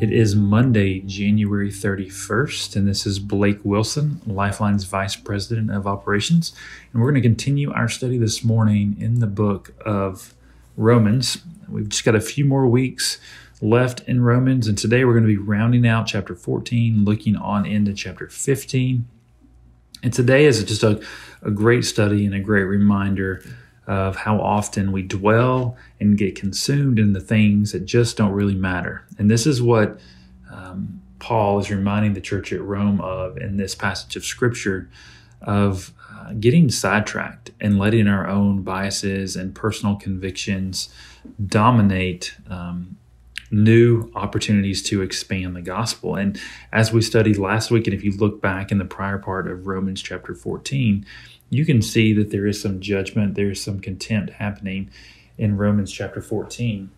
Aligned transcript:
It 0.00 0.12
is 0.12 0.36
Monday, 0.36 1.00
January 1.00 1.70
31st, 1.70 2.76
and 2.76 2.86
this 2.86 3.04
is 3.04 3.18
Blake 3.18 3.58
Wilson, 3.64 4.20
Lifeline's 4.28 4.84
Vice 4.84 5.16
President 5.16 5.72
of 5.72 5.88
Operations. 5.88 6.52
And 6.92 7.02
we're 7.02 7.10
going 7.10 7.20
to 7.20 7.28
continue 7.28 7.72
our 7.72 7.88
study 7.88 8.16
this 8.16 8.44
morning 8.44 8.96
in 9.00 9.18
the 9.18 9.26
book 9.26 9.74
of 9.84 10.34
Romans. 10.76 11.38
We've 11.68 11.88
just 11.88 12.04
got 12.04 12.14
a 12.14 12.20
few 12.20 12.44
more 12.44 12.68
weeks 12.68 13.18
left 13.60 14.02
in 14.02 14.20
Romans, 14.20 14.68
and 14.68 14.78
today 14.78 15.04
we're 15.04 15.14
going 15.14 15.24
to 15.24 15.36
be 15.36 15.36
rounding 15.36 15.84
out 15.84 16.06
chapter 16.06 16.36
14, 16.36 17.04
looking 17.04 17.34
on 17.34 17.66
into 17.66 17.92
chapter 17.92 18.28
15. 18.28 19.04
And 20.04 20.12
today 20.12 20.44
is 20.44 20.62
just 20.62 20.84
a, 20.84 21.02
a 21.42 21.50
great 21.50 21.84
study 21.84 22.24
and 22.24 22.36
a 22.36 22.40
great 22.40 22.62
reminder 22.62 23.42
of 23.88 24.16
how 24.16 24.38
often 24.38 24.92
we 24.92 25.02
dwell 25.02 25.74
and 25.98 26.18
get 26.18 26.36
consumed 26.36 26.98
in 26.98 27.14
the 27.14 27.20
things 27.20 27.72
that 27.72 27.86
just 27.86 28.18
don't 28.18 28.32
really 28.32 28.54
matter. 28.54 29.06
And 29.18 29.30
this 29.30 29.46
is 29.46 29.62
what 29.62 29.98
um, 30.52 31.00
Paul 31.18 31.58
is 31.58 31.70
reminding 31.70 32.12
the 32.12 32.20
church 32.20 32.52
at 32.52 32.60
Rome 32.60 33.00
of 33.00 33.38
in 33.38 33.56
this 33.56 33.74
passage 33.74 34.14
of 34.14 34.26
scripture 34.26 34.90
of 35.40 35.92
uh, 36.12 36.34
getting 36.34 36.70
sidetracked 36.70 37.50
and 37.60 37.78
letting 37.78 38.08
our 38.08 38.28
own 38.28 38.62
biases 38.62 39.36
and 39.36 39.54
personal 39.54 39.96
convictions 39.96 40.90
dominate 41.46 42.36
um, 42.50 42.97
new 43.50 44.10
opportunities 44.14 44.82
to 44.84 45.02
expand 45.02 45.56
the 45.56 45.62
gospel. 45.62 46.14
And 46.14 46.38
as 46.72 46.92
we 46.92 47.02
studied 47.02 47.38
last 47.38 47.70
week, 47.70 47.86
and 47.86 47.94
if 47.94 48.04
you 48.04 48.12
look 48.12 48.40
back 48.40 48.70
in 48.70 48.78
the 48.78 48.84
prior 48.84 49.18
part 49.18 49.48
of 49.48 49.66
Romans 49.66 50.02
chapter 50.02 50.34
14, 50.34 51.04
you 51.50 51.64
can 51.64 51.80
see 51.80 52.12
that 52.12 52.30
there 52.30 52.46
is 52.46 52.60
some 52.60 52.80
judgment, 52.80 53.34
there 53.34 53.50
is 53.50 53.62
some 53.62 53.80
contempt 53.80 54.34
happening 54.34 54.90
in 55.38 55.56
Romans 55.56 55.92
chapter 55.92 56.20
14. 56.20 56.90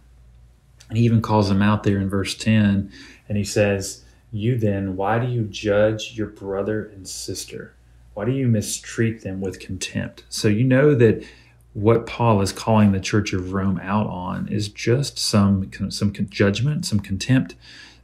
And 0.88 0.98
he 0.98 1.04
even 1.04 1.22
calls 1.22 1.48
them 1.48 1.62
out 1.62 1.84
there 1.84 1.98
in 1.98 2.08
verse 2.08 2.34
10, 2.34 2.90
and 3.28 3.38
he 3.38 3.44
says, 3.44 4.02
You 4.32 4.58
then, 4.58 4.96
why 4.96 5.20
do 5.20 5.28
you 5.28 5.44
judge 5.44 6.14
your 6.14 6.26
brother 6.26 6.84
and 6.84 7.06
sister? 7.06 7.74
Why 8.14 8.24
do 8.24 8.32
you 8.32 8.48
mistreat 8.48 9.22
them 9.22 9.40
with 9.40 9.60
contempt? 9.60 10.24
So 10.28 10.48
you 10.48 10.64
know 10.64 10.96
that 10.96 11.24
what 11.72 12.06
Paul 12.06 12.40
is 12.40 12.52
calling 12.52 12.92
the 12.92 13.00
church 13.00 13.32
of 13.32 13.52
Rome 13.52 13.78
out 13.82 14.06
on 14.06 14.48
is 14.48 14.68
just 14.68 15.18
some 15.18 15.70
some 15.90 16.12
judgment, 16.28 16.84
some 16.84 17.00
contempt 17.00 17.54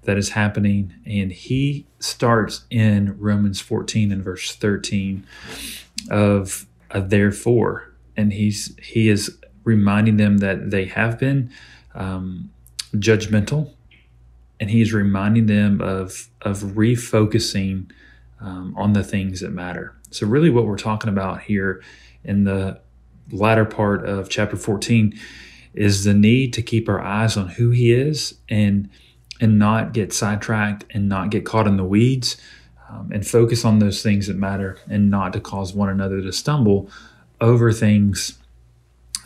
that 0.02 0.16
is 0.16 0.30
happening, 0.30 0.94
and 1.04 1.32
he 1.32 1.86
starts 1.98 2.64
in 2.70 3.18
Romans 3.18 3.60
14 3.60 4.12
and 4.12 4.22
verse 4.22 4.54
13 4.54 5.26
of 6.10 6.66
a 6.90 7.00
therefore, 7.00 7.92
and 8.16 8.32
he's 8.32 8.76
he 8.80 9.08
is 9.08 9.36
reminding 9.64 10.16
them 10.16 10.38
that 10.38 10.70
they 10.70 10.84
have 10.84 11.18
been 11.18 11.50
um, 11.94 12.50
judgmental, 12.94 13.72
and 14.60 14.70
he 14.70 14.80
is 14.80 14.92
reminding 14.92 15.46
them 15.46 15.80
of 15.80 16.28
of 16.42 16.60
refocusing 16.60 17.90
um, 18.40 18.74
on 18.76 18.92
the 18.92 19.02
things 19.02 19.40
that 19.40 19.50
matter. 19.50 19.96
So 20.10 20.26
really, 20.26 20.50
what 20.50 20.66
we're 20.66 20.78
talking 20.78 21.10
about 21.10 21.42
here 21.42 21.82
in 22.22 22.44
the 22.44 22.80
latter 23.30 23.64
part 23.64 24.04
of 24.04 24.28
chapter 24.28 24.56
14 24.56 25.18
is 25.74 26.04
the 26.04 26.14
need 26.14 26.52
to 26.54 26.62
keep 26.62 26.88
our 26.88 27.00
eyes 27.00 27.36
on 27.36 27.48
who 27.48 27.70
he 27.70 27.92
is 27.92 28.34
and 28.48 28.88
and 29.40 29.58
not 29.58 29.92
get 29.92 30.12
sidetracked 30.12 30.84
and 30.90 31.08
not 31.08 31.30
get 31.30 31.44
caught 31.44 31.66
in 31.66 31.76
the 31.76 31.84
weeds 31.84 32.38
um, 32.88 33.10
and 33.12 33.26
focus 33.26 33.64
on 33.64 33.78
those 33.78 34.02
things 34.02 34.28
that 34.28 34.36
matter 34.36 34.78
and 34.88 35.10
not 35.10 35.32
to 35.34 35.40
cause 35.40 35.74
one 35.74 35.90
another 35.90 36.22
to 36.22 36.32
stumble 36.32 36.88
over 37.40 37.70
things 37.72 38.38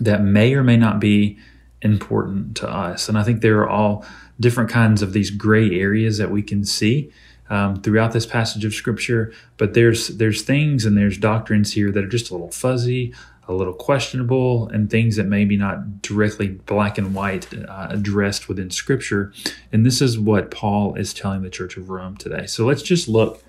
that 0.01 0.23
may 0.23 0.55
or 0.55 0.65
may 0.65 0.77
not 0.77 0.99
be 0.99 1.39
important 1.83 2.57
to 2.57 2.69
us. 2.69 3.09
And 3.09 3.17
I 3.19 3.23
think 3.23 3.41
there 3.41 3.61
are 3.61 3.69
all 3.69 4.05
different 4.39 4.71
kinds 4.71 5.03
of 5.03 5.13
these 5.13 5.31
gray 5.31 5.79
areas 5.79 6.19
that 6.19 6.31
we 6.31 6.43
can 6.43 6.65
see 6.65 7.13
um, 7.51 7.77
throughout 7.83 8.13
this 8.13 8.27
passage 8.27 8.65
of 8.65 8.75
scripture. 8.75 9.33
But 9.57 9.75
there's 9.75 10.09
there's 10.09 10.43
things 10.43 10.85
and 10.85 10.97
there's 10.97 11.19
doctrines 11.19 11.73
here 11.73 11.93
that 11.93 12.05
are 12.05 12.09
just 12.09 12.31
a 12.31 12.35
little 12.35 12.51
fuzzy, 12.51 13.15
a 13.51 13.55
little 13.55 13.75
questionable, 13.75 14.69
and 14.69 14.89
things 14.89 15.17
that 15.17 15.27
maybe 15.27 15.57
not 15.57 16.03
directly 16.03 16.49
black 16.49 16.99
and 16.99 17.15
white 17.15 17.53
uh, 17.53 17.89
addressed 17.91 18.49
within 18.49 18.71
scripture. 18.71 19.33
And 19.73 19.85
this 19.85 20.01
is 20.01 20.17
what 20.17 20.53
Paul 20.53 20.95
is 20.95 21.13
telling 21.13 21.43
the 21.43 21.51
church 21.51 21.77
of 21.77 21.91
Rome 21.91 22.17
today. 22.17 22.47
So 22.47 22.65
let's 22.65 22.83
just 22.83 23.09
look 23.09 23.43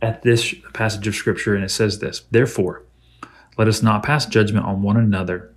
at 0.00 0.22
this 0.22 0.54
passage 0.72 1.06
of 1.06 1.14
scripture 1.14 1.54
and 1.54 1.62
it 1.62 1.70
says 1.70 1.98
this 1.98 2.22
Therefore, 2.30 2.82
let 3.58 3.68
us 3.68 3.82
not 3.82 4.02
pass 4.02 4.24
judgment 4.24 4.64
on 4.64 4.80
one 4.80 4.96
another 4.96 5.52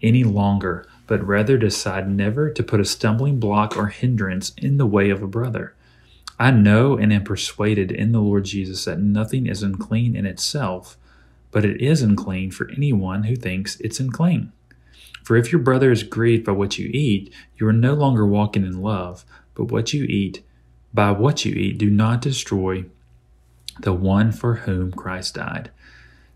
any 0.00 0.22
longer, 0.22 0.86
but 1.08 1.26
rather 1.26 1.58
decide 1.58 2.08
never 2.08 2.50
to 2.50 2.62
put 2.62 2.78
a 2.78 2.84
stumbling 2.84 3.40
block 3.40 3.76
or 3.76 3.88
hindrance 3.88 4.52
in 4.58 4.76
the 4.76 4.86
way 4.86 5.10
of 5.10 5.24
a 5.24 5.26
brother. 5.26 5.74
I 6.38 6.52
know 6.52 6.96
and 6.96 7.12
am 7.12 7.24
persuaded 7.24 7.90
in 7.90 8.12
the 8.12 8.20
Lord 8.20 8.44
Jesus 8.44 8.84
that 8.84 9.00
nothing 9.00 9.48
is 9.48 9.64
unclean 9.64 10.14
in 10.14 10.24
itself, 10.24 10.96
but 11.50 11.64
it 11.64 11.80
is 11.80 12.02
unclean 12.02 12.50
for 12.50 12.70
anyone 12.70 13.24
who 13.24 13.36
thinks 13.36 13.78
it's 13.80 14.00
unclean. 14.00 14.52
For 15.24 15.36
if 15.36 15.52
your 15.52 15.60
brother 15.60 15.90
is 15.90 16.02
grieved 16.02 16.44
by 16.44 16.52
what 16.52 16.78
you 16.78 16.90
eat, 16.92 17.32
you 17.56 17.66
are 17.68 17.72
no 17.72 17.94
longer 17.94 18.26
walking 18.26 18.64
in 18.64 18.80
love, 18.80 19.24
but 19.54 19.64
what 19.64 19.92
you 19.92 20.04
eat, 20.04 20.42
by 20.94 21.10
what 21.10 21.44
you 21.44 21.52
eat, 21.54 21.78
do 21.78 21.90
not 21.90 22.22
destroy 22.22 22.84
the 23.80 23.92
one 23.92 24.32
for 24.32 24.54
whom 24.56 24.92
Christ 24.92 25.34
died. 25.34 25.70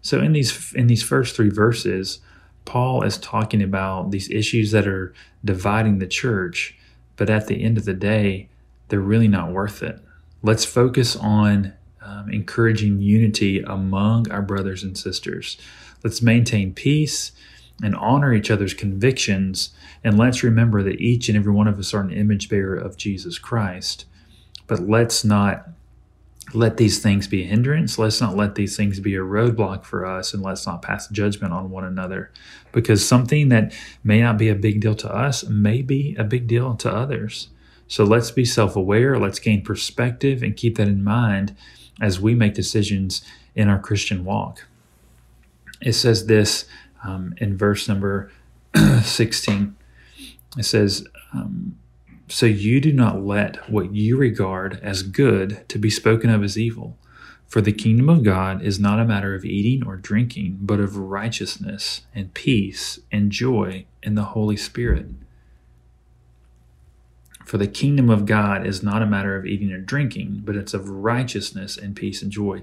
So 0.01 0.21
in 0.21 0.33
these 0.33 0.73
in 0.75 0.87
these 0.87 1.03
first 1.03 1.35
3 1.35 1.49
verses, 1.49 2.21
Paul 2.65 3.03
is 3.03 3.19
talking 3.19 3.63
about 3.63 4.11
these 4.11 4.31
issues 4.31 4.71
that 4.71 4.87
are 4.87 5.15
dividing 5.45 5.99
the 5.99 6.07
church, 6.07 6.77
but 7.17 7.31
at 7.31 7.47
the 7.47 7.63
end 7.63 7.79
of 7.79 7.85
the 7.85 7.95
day, 7.95 8.49
they're 8.89 9.01
really 9.01 9.29
not 9.29 9.51
worth 9.51 9.83
it. 9.83 9.99
Let's 10.43 10.65
focus 10.65 11.17
on 11.17 11.73
um, 12.05 12.31
encouraging 12.31 13.01
unity 13.01 13.61
among 13.63 14.31
our 14.31 14.43
brothers 14.43 14.83
and 14.83 14.97
sisters. 14.97 15.57
Let's 16.03 16.23
maintain 16.23 16.75
peace 16.75 17.33
and 17.83 17.97
honor 17.97 18.33
each 18.33 18.51
other's 18.51 18.75
convictions. 18.75 19.71
And 20.05 20.19
let's 20.19 20.43
remember 20.43 20.83
that 20.83 21.01
each 21.01 21.29
and 21.29 21.37
every 21.37 21.53
one 21.53 21.67
of 21.67 21.79
us 21.79 21.95
are 21.95 22.01
an 22.01 22.13
image 22.13 22.49
bearer 22.49 22.77
of 22.77 22.97
Jesus 22.97 23.39
Christ. 23.39 24.05
But 24.67 24.81
let's 24.81 25.25
not 25.25 25.69
let 26.53 26.77
these 26.77 27.01
things 27.01 27.27
be 27.27 27.43
a 27.43 27.47
hindrance. 27.47 27.99
Let's 27.99 28.21
not 28.21 28.37
let 28.37 28.55
these 28.55 28.77
things 28.77 29.01
be 29.01 29.15
a 29.15 29.21
roadblock 29.21 29.85
for 29.85 30.05
us, 30.05 30.35
and 30.35 30.43
let's 30.43 30.67
not 30.67 30.83
pass 30.83 31.09
judgment 31.09 31.55
on 31.55 31.71
one 31.71 31.85
another 31.85 32.31
because 32.71 33.07
something 33.07 33.49
that 33.49 33.73
may 34.03 34.21
not 34.21 34.37
be 34.37 34.49
a 34.49 34.55
big 34.55 34.81
deal 34.81 34.95
to 34.97 35.13
us 35.13 35.45
may 35.45 35.81
be 35.81 36.15
a 36.19 36.25
big 36.25 36.47
deal 36.47 36.75
to 36.77 36.93
others. 36.93 37.49
So 37.89 38.05
let's 38.05 38.31
be 38.31 38.45
self 38.45 38.77
aware, 38.77 39.19
let's 39.19 39.39
gain 39.39 39.63
perspective, 39.63 40.43
and 40.43 40.57
keep 40.57 40.77
that 40.77 40.89
in 40.89 41.03
mind 41.03 41.57
as 42.01 42.21
we 42.21 42.35
make 42.35 42.55
decisions 42.55 43.23
in 43.55 43.69
our 43.69 43.79
Christian 43.79 44.25
walk. 44.25 44.67
It 45.81 45.93
says 45.93 46.27
this 46.27 46.67
um, 47.05 47.35
in 47.39 47.57
verse 47.57 47.89
number 47.89 48.31
16. 49.03 49.77
It 50.57 50.65
says, 50.65 51.07
um, 51.33 51.77
so 52.29 52.47
you 52.47 52.81
do 52.81 52.93
not 52.93 53.23
let 53.23 53.71
what 53.71 53.95
you 53.95 54.17
regard 54.17 54.81
as 54.83 55.03
good 55.03 55.69
to 55.69 55.79
be 55.79 55.91
spoken 55.91 56.31
of 56.31 56.43
as 56.43 56.59
evil. 56.59 56.97
For 57.47 57.61
the 57.61 57.73
kingdom 57.73 58.09
of 58.09 58.25
God 58.25 58.63
is 58.63 58.81
not 58.81 58.99
a 58.99 59.05
matter 59.05 59.35
of 59.35 59.45
eating 59.45 59.87
or 59.87 59.97
drinking, 59.97 60.59
but 60.61 60.81
of 60.81 60.97
righteousness 60.97 62.03
and 62.15 62.35
peace 62.35 62.99
and 63.13 63.31
joy 63.31 63.85
in 64.03 64.15
the 64.15 64.25
Holy 64.25 64.57
Spirit. 64.57 65.07
For 67.45 67.59
the 67.59 67.67
kingdom 67.67 68.09
of 68.11 68.27
God 68.27 68.67
is 68.67 68.83
not 68.83 69.03
a 69.03 69.07
matter 69.07 69.37
of 69.37 69.47
eating 69.47 69.73
or 69.73 69.81
drinking, 69.81 70.43
but 70.45 70.57
it's 70.57 70.75
of 70.75 70.89
righteousness 70.89 71.77
and 71.77 71.95
peace 71.95 72.23
and 72.23 72.31
joy. 72.31 72.63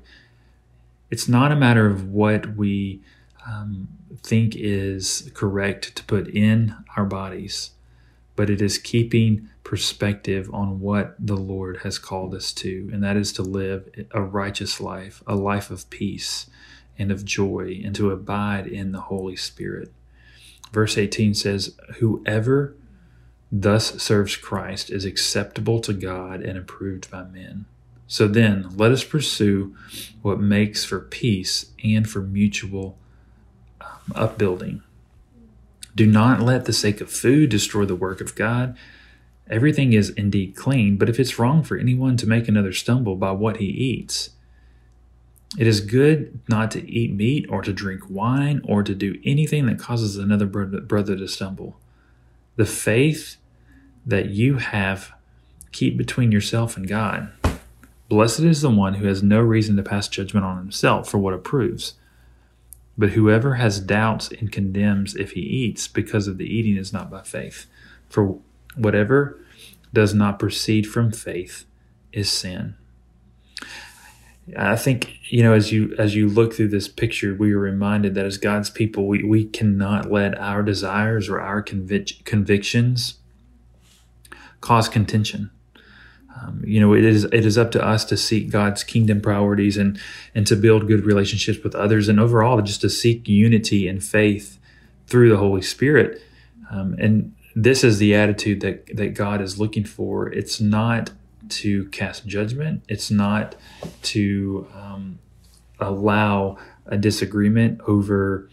It's 1.09 1.27
not 1.27 1.51
a 1.51 1.55
matter 1.55 1.85
of 1.87 2.07
what 2.07 2.55
we 2.55 3.01
um, 3.47 3.89
think 4.23 4.55
is 4.55 5.29
correct 5.33 5.95
to 5.95 6.03
put 6.05 6.27
in 6.27 6.75
our 6.95 7.05
bodies 7.05 7.71
but 8.35 8.49
it 8.49 8.61
is 8.61 8.77
keeping 8.77 9.49
perspective 9.63 10.49
on 10.53 10.79
what 10.79 11.15
the 11.19 11.35
Lord 11.35 11.81
has 11.83 11.99
called 11.99 12.33
us 12.33 12.51
to, 12.53 12.89
and 12.91 13.03
that 13.03 13.17
is 13.17 13.31
to 13.33 13.43
live 13.43 13.87
a 14.11 14.21
righteous 14.21 14.81
life, 14.81 15.21
a 15.27 15.35
life 15.35 15.69
of 15.69 15.89
peace 15.89 16.49
and 16.97 17.11
of 17.11 17.25
joy, 17.25 17.79
and 17.83 17.93
to 17.95 18.11
abide 18.11 18.67
in 18.67 18.91
the 18.91 19.01
Holy 19.01 19.35
Spirit. 19.35 19.91
Verse 20.71 20.97
18 20.97 21.33
says, 21.33 21.75
Whoever 21.97 22.75
thus 23.51 24.01
serves 24.01 24.35
Christ 24.35 24.89
is 24.89 25.03
acceptable 25.03 25.79
to 25.81 25.93
God 25.93 26.41
and 26.41 26.57
approved 26.57 27.11
by 27.11 27.23
men. 27.23 27.65
So 28.07 28.27
then, 28.27 28.75
let 28.75 28.91
us 28.91 29.03
pursue 29.03 29.75
what 30.21 30.39
makes 30.39 30.83
for 30.83 30.99
peace 30.99 31.71
and 31.83 32.09
for 32.09 32.21
mutual 32.21 32.97
um, 33.79 34.13
upbuilding. 34.15 34.83
Do 35.95 36.05
not 36.05 36.41
let 36.41 36.65
the 36.65 36.73
sake 36.73 37.01
of 37.01 37.11
food 37.11 37.49
destroy 37.49 37.85
the 37.85 37.95
work 37.95 38.21
of 38.21 38.35
God. 38.35 38.77
Everything 39.49 39.93
is 39.93 40.09
indeed 40.09 40.55
clean, 40.55 40.97
but 40.97 41.09
if 41.09 41.19
it's 41.19 41.37
wrong 41.39 41.63
for 41.63 41.77
anyone 41.77 42.15
to 42.17 42.27
make 42.27 42.47
another 42.47 42.71
stumble 42.73 43.15
by 43.15 43.31
what 43.31 43.57
he 43.57 43.65
eats, 43.65 44.31
it 45.57 45.67
is 45.67 45.81
good 45.81 46.39
not 46.47 46.71
to 46.71 46.89
eat 46.89 47.13
meat 47.13 47.45
or 47.49 47.61
to 47.61 47.73
drink 47.73 48.03
wine 48.09 48.61
or 48.63 48.83
to 48.83 48.95
do 48.95 49.19
anything 49.25 49.65
that 49.65 49.79
causes 49.79 50.15
another 50.15 50.45
brother 50.45 51.17
to 51.17 51.27
stumble. 51.27 51.77
The 52.55 52.65
faith 52.65 53.37
that 54.05 54.29
you 54.29 54.57
have, 54.57 55.13
keep 55.71 55.97
between 55.97 56.31
yourself 56.31 56.77
and 56.77 56.87
God. 56.87 57.31
Blessed 58.09 58.41
is 58.41 58.61
the 58.61 58.69
one 58.69 58.95
who 58.95 59.07
has 59.07 59.23
no 59.23 59.39
reason 59.39 59.77
to 59.77 59.83
pass 59.83 60.07
judgment 60.07 60.45
on 60.45 60.57
himself 60.57 61.09
for 61.09 61.17
what 61.17 61.33
approves. 61.33 61.93
But 62.97 63.11
whoever 63.11 63.55
has 63.55 63.79
doubts 63.79 64.29
and 64.31 64.51
condemns 64.51 65.15
if 65.15 65.31
he 65.31 65.41
eats 65.41 65.87
because 65.87 66.27
of 66.27 66.37
the 66.37 66.45
eating 66.45 66.75
is 66.75 66.91
not 66.91 67.09
by 67.09 67.21
faith. 67.21 67.67
For 68.09 68.37
whatever 68.75 69.39
does 69.93 70.13
not 70.13 70.39
proceed 70.39 70.87
from 70.87 71.11
faith 71.11 71.65
is 72.11 72.29
sin. 72.29 72.75
I 74.57 74.75
think 74.75 75.19
you 75.31 75.43
know 75.43 75.53
as 75.53 75.71
you 75.71 75.95
as 75.97 76.15
you 76.15 76.27
look 76.27 76.53
through 76.53 76.69
this 76.69 76.87
picture, 76.87 77.33
we 77.33 77.53
are 77.53 77.59
reminded 77.59 78.15
that 78.15 78.25
as 78.25 78.37
God's 78.37 78.69
people, 78.69 79.07
we, 79.07 79.23
we 79.23 79.45
cannot 79.45 80.11
let 80.11 80.37
our 80.37 80.63
desires 80.63 81.29
or 81.29 81.39
our 81.39 81.63
convic- 81.63 82.25
convictions 82.25 83.19
cause 84.61 84.87
contention. 84.87 85.51
Um, 86.41 86.63
you 86.65 86.79
know, 86.79 86.93
it 86.93 87.03
is 87.03 87.25
it 87.25 87.45
is 87.45 87.57
up 87.57 87.71
to 87.71 87.85
us 87.85 88.05
to 88.05 88.17
seek 88.17 88.49
God's 88.49 88.83
kingdom 88.83 89.21
priorities 89.21 89.77
and 89.77 89.99
and 90.33 90.47
to 90.47 90.55
build 90.55 90.87
good 90.87 91.05
relationships 91.05 91.59
with 91.63 91.75
others, 91.75 92.07
and 92.07 92.19
overall 92.19 92.61
just 92.61 92.81
to 92.81 92.89
seek 92.89 93.27
unity 93.27 93.87
and 93.87 94.03
faith 94.03 94.57
through 95.07 95.29
the 95.29 95.37
Holy 95.37 95.61
Spirit. 95.61 96.21
Um, 96.71 96.95
and 96.97 97.35
this 97.55 97.83
is 97.83 97.99
the 97.99 98.15
attitude 98.15 98.61
that 98.61 98.95
that 98.95 99.13
God 99.13 99.41
is 99.41 99.59
looking 99.59 99.83
for. 99.83 100.31
It's 100.31 100.61
not 100.61 101.11
to 101.49 101.89
cast 101.89 102.25
judgment. 102.25 102.83
It's 102.87 103.11
not 103.11 103.55
to 104.03 104.67
um, 104.73 105.19
allow 105.79 106.57
a 106.85 106.97
disagreement 106.97 107.81
over 107.87 108.49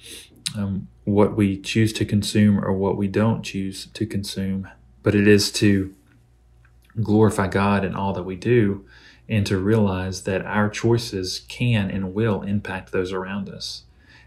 um, 0.56 0.88
what 1.04 1.36
we 1.36 1.58
choose 1.58 1.92
to 1.94 2.04
consume 2.04 2.62
or 2.62 2.72
what 2.72 2.96
we 2.96 3.08
don't 3.08 3.42
choose 3.42 3.86
to 3.94 4.04
consume, 4.04 4.68
but 5.02 5.14
it 5.14 5.28
is 5.28 5.50
to 5.52 5.94
glorify 7.02 7.48
God 7.48 7.84
in 7.84 7.94
all 7.94 8.12
that 8.12 8.24
we 8.24 8.36
do 8.36 8.84
and 9.28 9.46
to 9.46 9.58
realize 9.58 10.22
that 10.22 10.44
our 10.46 10.70
choices 10.70 11.40
can 11.48 11.90
and 11.90 12.14
will 12.14 12.42
impact 12.42 12.92
those 12.92 13.12
around 13.12 13.48
us. 13.48 13.82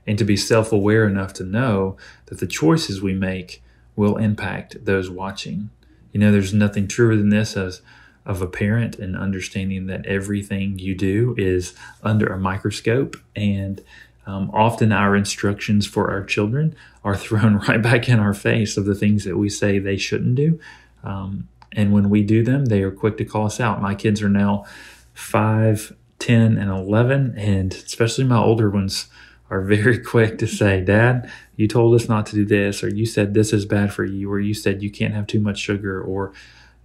And 0.05 0.17
to 0.17 0.25
be 0.25 0.37
self 0.37 0.71
aware 0.71 1.07
enough 1.07 1.33
to 1.33 1.43
know 1.43 1.97
that 2.27 2.39
the 2.39 2.47
choices 2.47 3.01
we 3.01 3.13
make 3.13 3.63
will 3.95 4.17
impact 4.17 4.85
those 4.85 5.09
watching. 5.09 5.69
You 6.11 6.19
know, 6.19 6.31
there's 6.31 6.53
nothing 6.53 6.87
truer 6.87 7.15
than 7.15 7.29
this 7.29 7.55
as 7.55 7.81
of 8.25 8.41
a 8.41 8.47
parent 8.47 8.99
and 8.99 9.15
understanding 9.17 9.87
that 9.87 10.05
everything 10.05 10.77
you 10.77 10.95
do 10.95 11.35
is 11.37 11.73
under 12.03 12.27
a 12.27 12.39
microscope 12.39 13.15
and 13.35 13.83
um, 14.27 14.51
often 14.53 14.91
our 14.91 15.15
instructions 15.15 15.87
for 15.87 16.11
our 16.11 16.23
children 16.23 16.75
are 17.03 17.15
thrown 17.17 17.57
right 17.57 17.81
back 17.81 18.07
in 18.07 18.19
our 18.19 18.33
face 18.33 18.77
of 18.77 18.85
the 18.85 18.95
things 18.95 19.23
that 19.23 19.37
we 19.37 19.49
say 19.49 19.79
they 19.79 19.97
shouldn't 19.97 20.35
do 20.35 20.59
um, 21.03 21.47
and 21.73 21.93
when 21.93 22.09
we 22.09 22.23
do 22.23 22.43
them 22.43 22.65
they 22.65 22.81
are 22.81 22.91
quick 22.91 23.17
to 23.17 23.25
call 23.25 23.45
us 23.45 23.59
out. 23.59 23.81
My 23.81 23.95
kids 23.95 24.21
are 24.21 24.29
now 24.29 24.65
5 25.13 25.95
10 26.19 26.57
and 26.57 26.69
11 26.69 27.33
and 27.37 27.73
especially 27.73 28.23
my 28.23 28.37
older 28.37 28.69
ones 28.69 29.07
are 29.49 29.61
very 29.61 29.97
quick 30.13 30.37
to 30.37 30.45
say 30.45 30.79
dad 30.79 31.29
you 31.55 31.67
told 31.67 31.95
us 31.95 32.07
not 32.07 32.27
to 32.27 32.35
do 32.35 32.45
this 32.45 32.83
or 32.83 32.89
you 32.89 33.07
said 33.07 33.33
this 33.33 33.51
is 33.51 33.65
bad 33.65 33.91
for 33.91 34.05
you 34.05 34.31
or 34.31 34.39
you 34.39 34.53
said 34.53 34.83
you 34.83 34.91
can't 34.91 35.15
have 35.15 35.25
too 35.25 35.39
much 35.39 35.57
sugar 35.57 35.99
or 35.99 36.31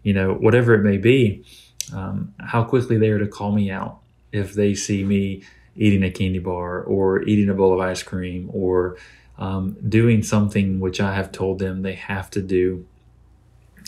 you 0.07 0.15
know, 0.15 0.35
whatever 0.35 0.73
it 0.73 0.85
may 0.85 0.99
be, 0.99 1.45
um, 1.93 2.33
how 2.39 2.63
quickly 2.63 2.97
they 2.97 3.09
are 3.09 3.19
to 3.19 3.27
call 3.27 3.51
me 3.51 3.73
out 3.73 3.99
if 4.31 4.55
they 4.55 4.73
see 4.73 5.03
me 5.03 5.43
eating 5.75 6.05
a 6.05 6.13
candy 6.13 6.39
bar 6.39 6.81
or 6.81 7.25
eating 7.25 7.49
a 7.49 7.55
bowl 7.55 7.75
of 7.75 7.81
ice 7.81 8.05
cream 8.05 8.49
or 8.53 8.97
um, 9.37 9.77
doing 9.89 10.23
something 10.23 10.79
which 10.79 11.01
I 11.01 11.13
have 11.13 11.33
told 11.33 11.59
them 11.59 11.83
they 11.83 11.95
have 11.95 12.31
to 12.31 12.41
do 12.41 12.87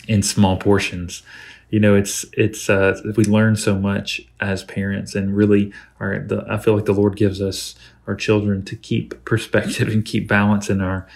in 0.07 0.23
small 0.23 0.57
portions. 0.57 1.23
You 1.69 1.79
know, 1.79 1.95
it's 1.95 2.25
it's 2.33 2.69
uh, 2.69 2.99
we 3.15 3.25
learn 3.25 3.55
so 3.55 3.77
much 3.77 4.21
as 4.39 4.63
parents, 4.63 5.13
and 5.13 5.35
really, 5.35 5.71
our 5.99 6.19
the, 6.19 6.43
I 6.49 6.57
feel 6.57 6.75
like 6.75 6.85
the 6.85 6.93
Lord 6.93 7.15
gives 7.15 7.41
us 7.41 7.75
our 8.07 8.15
children 8.15 8.65
to 8.65 8.75
keep 8.75 9.23
perspective 9.23 9.87
and 9.87 10.03
keep 10.03 10.27
balance 10.27 10.69
in 10.69 10.81
our 10.81 11.07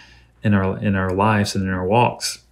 in 0.43 0.53
our 0.53 0.77
in 0.77 0.95
our 0.95 1.09
lives 1.09 1.55
and 1.55 1.63
in 1.63 1.71
our 1.71 1.87
walks. 1.87 2.43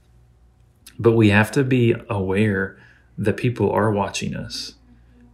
But 0.97 1.13
we 1.13 1.29
have 1.29 1.51
to 1.51 1.63
be 1.63 1.95
aware 2.09 2.77
that 3.17 3.37
people 3.37 3.71
are 3.71 3.91
watching 3.91 4.35
us 4.35 4.75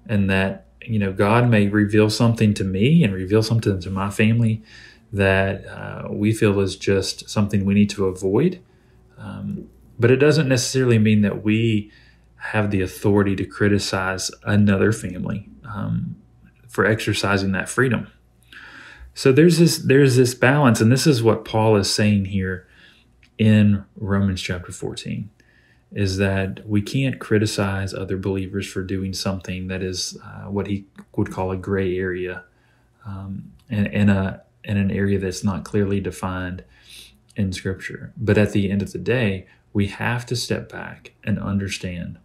and 0.08 0.30
that, 0.30 0.66
you 0.82 1.00
know, 1.00 1.12
God 1.14 1.50
may 1.50 1.68
reveal 1.68 2.10
something 2.10 2.54
to 2.56 2.64
me 2.64 3.04
and 3.04 3.14
reveal 3.14 3.44
something 3.44 3.80
to 3.80 3.90
my 3.90 4.10
family 4.10 4.62
that 5.12 5.66
uh, 5.68 6.08
we 6.10 6.34
feel 6.34 6.60
is 6.60 6.76
just 6.76 7.30
something 7.30 7.66
we 7.66 7.74
need 7.74 7.90
to 7.92 8.06
avoid. 8.06 8.62
Um, 9.18 9.70
but 10.00 10.12
it 10.12 10.18
doesn't 10.18 10.48
necessarily 10.48 11.00
mean 11.00 11.22
that 11.22 11.44
we 11.44 11.92
have 12.52 12.72
the 12.72 12.82
authority 12.82 13.36
to 13.36 13.46
criticize 13.46 14.32
another 14.44 14.92
family 14.92 15.50
um, 15.66 16.16
for 16.68 16.86
exercising 16.86 17.52
that 17.52 17.68
freedom. 17.68 18.08
So 19.14 19.32
there's 19.32 19.58
this 19.58 19.80
there's 19.80 20.16
this 20.16 20.36
balance, 20.36 20.80
and 20.80 20.92
this 20.92 21.08
is 21.08 21.24
what 21.24 21.44
Paul 21.44 21.76
is 21.76 21.92
saying 21.92 22.26
here 22.26 22.68
in 23.38 23.84
Romans 23.96 24.42
chapter 24.42 24.72
14 24.72 25.30
is 25.92 26.18
that 26.18 26.68
we 26.68 26.82
can't 26.82 27.20
criticize 27.20 27.94
other 27.94 28.18
believers 28.18 28.68
for 28.68 28.84
doing 28.84 29.14
something 29.14 29.68
that 29.68 29.82
is 29.82 30.18
uh, 30.24 30.50
what 30.50 30.68
he 30.68 30.86
would 31.16 31.32
call 31.32 31.52
a 31.52 31.58
gray 31.58 31.98
area 31.98 32.44
um, 33.06 33.52
in, 33.70 33.86
in, 33.88 34.10
a, 34.10 34.42
in 34.66 34.78
an 34.78 34.92
area 34.92 35.18
that's 35.18 35.44
not 35.44 35.64
clearly 35.64 36.02
defined 36.02 36.64
in 37.36 37.54
Scripture. 37.54 38.12
But 38.18 38.38
at 38.38 38.52
the 38.52 38.70
end 38.70 38.82
of 38.82 38.92
the 38.92 38.98
day, 38.98 39.48
we 39.78 39.86
have 39.86 40.26
to 40.26 40.36
step 40.36 40.72
back 40.72 41.12
and 41.24 41.38
understand 41.38 42.18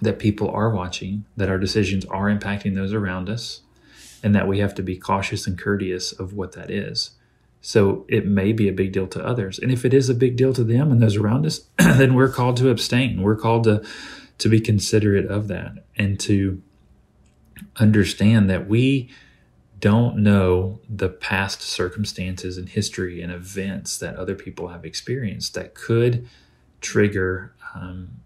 that 0.00 0.20
people 0.20 0.48
are 0.50 0.70
watching, 0.70 1.24
that 1.36 1.48
our 1.48 1.58
decisions 1.58 2.04
are 2.04 2.30
impacting 2.30 2.76
those 2.76 2.92
around 2.92 3.28
us, 3.28 3.62
and 4.22 4.36
that 4.36 4.46
we 4.46 4.60
have 4.60 4.72
to 4.72 4.80
be 4.80 4.96
cautious 4.96 5.48
and 5.48 5.58
courteous 5.58 6.12
of 6.12 6.32
what 6.32 6.52
that 6.52 6.70
is. 6.70 7.10
So 7.60 8.06
it 8.08 8.24
may 8.24 8.52
be 8.52 8.68
a 8.68 8.72
big 8.72 8.92
deal 8.92 9.08
to 9.08 9.26
others. 9.26 9.58
And 9.58 9.72
if 9.72 9.84
it 9.84 9.92
is 9.92 10.08
a 10.08 10.14
big 10.14 10.36
deal 10.36 10.52
to 10.52 10.62
them 10.62 10.92
and 10.92 11.02
those 11.02 11.16
around 11.16 11.44
us, 11.44 11.62
then 11.78 12.14
we're 12.14 12.28
called 12.28 12.56
to 12.58 12.70
abstain. 12.70 13.20
We're 13.20 13.34
called 13.34 13.64
to, 13.64 13.84
to 14.38 14.48
be 14.48 14.60
considerate 14.60 15.26
of 15.26 15.48
that 15.48 15.84
and 15.96 16.20
to 16.20 16.62
understand 17.80 18.48
that 18.48 18.68
we 18.68 19.10
don't 19.80 20.18
know 20.18 20.78
the 20.88 21.08
past 21.08 21.62
circumstances 21.62 22.56
and 22.56 22.68
history 22.68 23.20
and 23.20 23.32
events 23.32 23.98
that 23.98 24.14
other 24.14 24.36
people 24.36 24.68
have 24.68 24.84
experienced 24.84 25.54
that 25.54 25.74
could 25.74 26.28
trigger 26.84 27.52
um, 27.74 28.20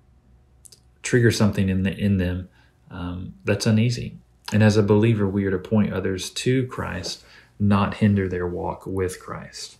trigger 1.02 1.30
something 1.30 1.68
in 1.68 1.84
the 1.84 1.96
in 1.96 2.18
them 2.18 2.48
um, 2.90 3.34
that's 3.44 3.66
uneasy. 3.66 4.18
And 4.52 4.62
as 4.62 4.76
a 4.76 4.82
believer, 4.82 5.26
we 5.28 5.44
are 5.44 5.50
to 5.50 5.58
point 5.58 5.92
others 5.92 6.30
to 6.30 6.66
Christ 6.66 7.22
not 7.58 7.94
hinder 7.94 8.28
their 8.28 8.46
walk 8.46 8.86
with 8.86 9.20
Christ. 9.20 9.76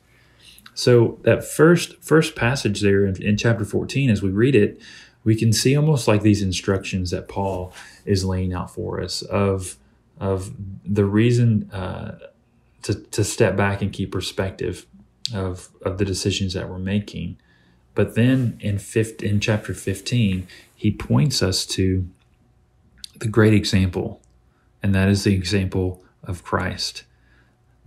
So 0.74 1.18
that 1.22 1.44
first 1.44 2.02
first 2.02 2.36
passage 2.36 2.80
there 2.80 3.04
in, 3.04 3.20
in, 3.22 3.36
chapter 3.36 3.64
14, 3.64 4.10
as 4.10 4.22
we 4.22 4.30
read 4.30 4.54
it, 4.54 4.80
we 5.24 5.34
can 5.34 5.52
see 5.52 5.76
almost 5.76 6.06
like 6.06 6.22
these 6.22 6.42
instructions 6.42 7.10
that 7.10 7.28
Paul 7.28 7.72
is 8.04 8.24
laying 8.24 8.52
out 8.52 8.70
for 8.70 9.02
us 9.02 9.22
of 9.22 9.76
of 10.20 10.52
the 10.84 11.04
reason 11.04 11.70
uh, 11.72 12.18
to 12.82 12.94
to 12.94 13.24
step 13.24 13.56
back 13.56 13.82
and 13.82 13.92
keep 13.92 14.12
perspective 14.12 14.86
of 15.34 15.68
of 15.82 15.98
the 15.98 16.04
decisions 16.04 16.54
that 16.54 16.68
we're 16.68 16.78
making. 16.78 17.38
But 17.94 18.14
then 18.14 18.58
in 18.60 18.78
fifth, 18.78 19.22
in 19.22 19.40
chapter 19.40 19.74
15, 19.74 20.46
he 20.74 20.90
points 20.90 21.42
us 21.42 21.66
to 21.66 22.08
the 23.18 23.28
great 23.28 23.54
example, 23.54 24.20
and 24.82 24.94
that 24.94 25.08
is 25.08 25.24
the 25.24 25.34
example 25.34 26.02
of 26.22 26.44
Christ 26.44 27.04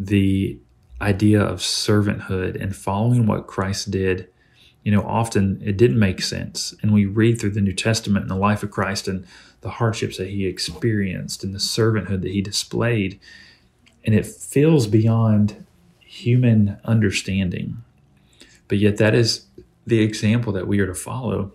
the 0.01 0.58
idea 1.00 1.41
of 1.41 1.60
servanthood 1.60 2.62
and 2.62 2.75
following 2.75 3.27
what 3.27 3.48
Christ 3.48 3.91
did, 3.91 4.27
you 4.84 4.91
know, 4.91 5.03
often 5.03 5.62
it 5.63 5.77
didn't 5.77 6.00
make 6.00 6.22
sense. 6.22 6.74
And 6.81 6.91
we 6.91 7.05
read 7.05 7.39
through 7.39 7.51
the 7.51 7.62
New 7.62 7.74
Testament 7.74 8.24
and 8.24 8.31
the 8.31 8.36
life 8.36 8.63
of 8.63 8.72
Christ 8.72 9.08
and 9.08 9.25
the 9.62 9.70
hardships 9.70 10.17
that 10.17 10.29
he 10.29 10.48
experienced 10.48 11.43
and 11.43 11.53
the 11.53 11.60
servanthood 11.60 12.22
that 12.22 12.31
he 12.31 12.41
displayed. 12.41 13.20
And 14.03 14.15
it 14.15 14.25
feels 14.25 14.88
beyond 14.88 15.65
human 16.00 16.79
understanding. 16.84 17.84
But 18.67 18.79
yet, 18.79 18.98
that 18.98 19.13
is 19.13 19.46
the 19.85 20.01
example 20.01 20.53
that 20.53 20.67
we 20.67 20.79
are 20.79 20.88
to 20.88 20.95
follow 20.95 21.53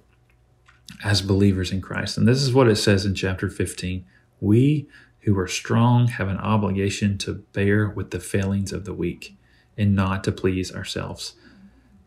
as 1.05 1.23
believers 1.23 1.73
in 1.73 1.81
Christ. 1.81 2.17
And 2.17 2.27
this 2.27 2.43
is 2.43 2.53
what 2.53 2.69
it 2.69 2.77
says 2.77 3.05
in 3.05 3.15
chapter 3.15 3.49
15 3.49 4.05
We 4.41 4.89
who 5.21 5.37
are 5.39 5.49
strong 5.49 6.07
have 6.09 6.29
an 6.29 6.39
obligation 6.39 7.19
to 7.19 7.35
bear 7.53 7.89
with 7.89 8.13
the 8.13 8.21
failings 8.21 8.73
of 8.73 8.85
the 8.85 8.95
weak 8.95 9.37
and 9.77 9.95
not 9.95 10.23
to 10.25 10.33
please 10.33 10.73
ourselves. 10.73 11.35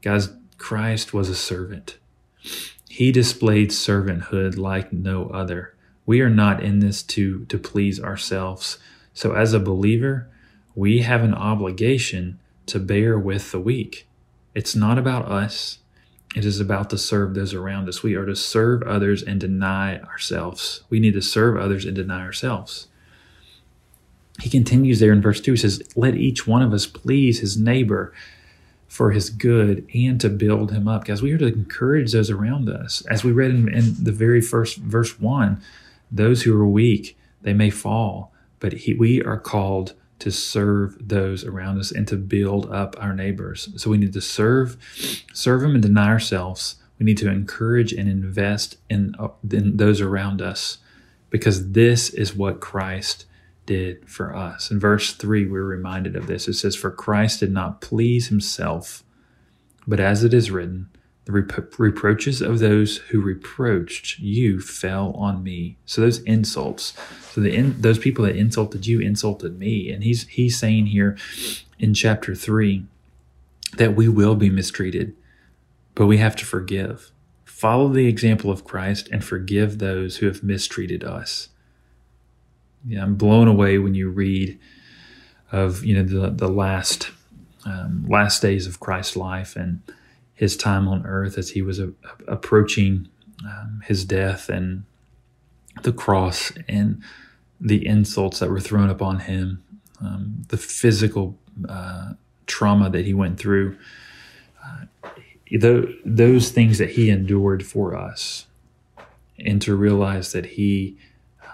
Guys, 0.01 0.29
Christ 0.57 1.13
was 1.13 1.29
a 1.29 1.35
servant. 1.35 1.97
He 2.89 3.11
displayed 3.11 3.69
servanthood 3.69 4.57
like 4.57 4.93
no 4.93 5.27
other. 5.27 5.75
We 6.05 6.21
are 6.21 6.29
not 6.29 6.63
in 6.63 6.79
this 6.79 7.03
to, 7.03 7.45
to 7.45 7.57
please 7.57 7.99
ourselves. 7.99 8.77
So, 9.13 9.33
as 9.33 9.53
a 9.53 9.59
believer, 9.59 10.29
we 10.73 10.99
have 10.99 11.23
an 11.23 11.33
obligation 11.33 12.39
to 12.67 12.79
bear 12.79 13.19
with 13.19 13.51
the 13.51 13.59
weak. 13.59 14.07
It's 14.55 14.75
not 14.75 14.97
about 14.97 15.25
us, 15.25 15.79
it 16.35 16.45
is 16.45 16.59
about 16.59 16.89
to 16.91 16.97
serve 16.97 17.33
those 17.33 17.53
around 17.53 17.89
us. 17.89 18.03
We 18.03 18.15
are 18.15 18.25
to 18.25 18.35
serve 18.35 18.83
others 18.83 19.23
and 19.23 19.39
deny 19.39 19.99
ourselves. 20.01 20.83
We 20.89 20.99
need 20.99 21.13
to 21.13 21.21
serve 21.21 21.57
others 21.57 21.85
and 21.85 21.95
deny 21.95 22.21
ourselves. 22.21 22.87
He 24.39 24.49
continues 24.49 24.99
there 24.99 25.11
in 25.11 25.21
verse 25.21 25.41
2 25.41 25.53
he 25.53 25.57
says, 25.57 25.81
Let 25.95 26.15
each 26.15 26.47
one 26.47 26.61
of 26.61 26.71
us 26.71 26.85
please 26.85 27.39
his 27.39 27.57
neighbor 27.57 28.13
for 28.87 29.11
his 29.11 29.29
good 29.29 29.87
and 29.93 30.19
to 30.21 30.29
build 30.29 30.71
him 30.71 30.87
up. 30.87 31.05
Guys, 31.05 31.21
we 31.21 31.31
are 31.31 31.37
to 31.37 31.47
encourage 31.47 32.11
those 32.11 32.29
around 32.29 32.69
us. 32.69 33.05
As 33.07 33.23
we 33.23 33.31
read 33.31 33.51
in, 33.51 33.67
in 33.73 34.03
the 34.03 34.11
very 34.11 34.41
first 34.41 34.77
verse 34.77 35.19
1, 35.19 35.61
those 36.11 36.43
who 36.43 36.59
are 36.59 36.67
weak, 36.67 37.17
they 37.41 37.53
may 37.53 37.69
fall, 37.69 38.31
but 38.59 38.73
he, 38.73 38.93
we 38.93 39.21
are 39.21 39.37
called 39.37 39.93
to 40.19 40.31
serve 40.31 40.97
those 41.07 41.43
around 41.45 41.79
us 41.79 41.91
and 41.91 42.07
to 42.07 42.17
build 42.17 42.71
up 42.71 42.95
our 42.99 43.13
neighbors. 43.13 43.69
So 43.77 43.89
we 43.89 43.97
need 43.97 44.13
to 44.13 44.21
serve, 44.21 44.77
serve 45.33 45.61
them 45.61 45.73
and 45.73 45.81
deny 45.81 46.07
ourselves. 46.07 46.75
We 46.99 47.05
need 47.05 47.17
to 47.19 47.29
encourage 47.29 47.93
and 47.93 48.09
invest 48.09 48.77
in, 48.89 49.15
uh, 49.17 49.29
in 49.49 49.77
those 49.77 50.01
around 50.01 50.41
us 50.41 50.79
because 51.29 51.71
this 51.71 52.09
is 52.09 52.35
what 52.35 52.59
Christ 52.59 53.25
did 53.65 54.09
for 54.09 54.35
us. 54.35 54.71
In 54.71 54.79
verse 54.79 55.13
3, 55.13 55.45
we're 55.45 55.63
reminded 55.63 56.15
of 56.15 56.27
this. 56.27 56.47
It 56.47 56.55
says, 56.55 56.75
For 56.75 56.91
Christ 56.91 57.39
did 57.39 57.51
not 57.51 57.81
please 57.81 58.27
himself, 58.27 59.03
but 59.87 59.99
as 59.99 60.23
it 60.23 60.33
is 60.33 60.51
written, 60.51 60.89
the 61.29 61.41
rep- 61.41 61.79
reproaches 61.79 62.41
of 62.41 62.59
those 62.59 62.97
who 62.97 63.21
reproached 63.21 64.19
you 64.19 64.59
fell 64.59 65.11
on 65.13 65.43
me. 65.43 65.77
So 65.85 66.01
those 66.01 66.19
insults, 66.23 66.93
so 67.31 67.41
the 67.41 67.53
in, 67.53 67.79
those 67.79 67.99
people 67.99 68.25
that 68.25 68.35
insulted 68.35 68.87
you 68.87 68.99
insulted 68.99 69.59
me, 69.59 69.91
and 69.91 70.03
he's 70.03 70.27
he's 70.27 70.57
saying 70.57 70.87
here 70.87 71.17
in 71.77 71.93
chapter 71.93 72.33
three 72.33 72.85
that 73.77 73.95
we 73.95 74.07
will 74.07 74.35
be 74.35 74.49
mistreated, 74.49 75.15
but 75.93 76.07
we 76.07 76.17
have 76.17 76.35
to 76.37 76.45
forgive. 76.45 77.11
Follow 77.45 77.89
the 77.89 78.07
example 78.07 78.49
of 78.49 78.63
Christ 78.63 79.07
and 79.11 79.23
forgive 79.23 79.77
those 79.77 80.17
who 80.17 80.25
have 80.25 80.41
mistreated 80.41 81.03
us. 81.03 81.49
Yeah, 82.87 83.03
I'm 83.03 83.15
blown 83.15 83.47
away 83.47 83.77
when 83.77 83.93
you 83.93 84.09
read 84.09 84.57
of 85.51 85.83
you 85.85 85.95
know 85.95 86.03
the 86.03 86.31
the 86.31 86.49
last 86.49 87.11
um, 87.65 88.05
last 88.07 88.41
days 88.41 88.65
of 88.65 88.79
Christ's 88.79 89.15
life 89.15 89.55
and 89.55 89.81
his 90.39 90.55
time 90.55 90.87
on 90.87 91.05
earth 91.05 91.37
as 91.37 91.49
he 91.49 91.61
was 91.61 91.79
a, 91.79 91.91
approaching 92.29 93.09
um, 93.43 93.81
his 93.83 94.05
death 94.05 94.47
and 94.47 94.85
the 95.83 95.91
cross 95.91 96.53
and 96.65 97.03
the 97.59 97.85
insults 97.85 98.39
that 98.39 98.49
were 98.49 98.61
thrown 98.61 98.89
upon 98.89 99.19
him, 99.19 99.61
um, 99.99 100.43
the 100.47 100.55
physical 100.55 101.37
uh, 101.67 102.13
trauma 102.47 102.89
that 102.89 103.03
he 103.03 103.13
went 103.13 103.37
through, 103.37 103.77
uh, 104.63 104.85
those 106.05 106.51
things 106.51 106.77
that 106.77 106.91
he 106.91 107.09
endured 107.09 107.65
for 107.65 107.93
us, 107.93 108.47
and 109.37 109.61
to 109.61 109.75
realize 109.75 110.31
that 110.31 110.45
he 110.45 110.97